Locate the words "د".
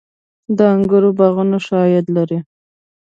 0.57-0.59